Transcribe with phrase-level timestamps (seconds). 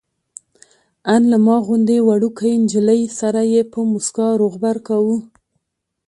[1.13, 5.17] ان له ما غوندې وړوکې نجلۍ سره یې په موسکا روغبړ کاوه.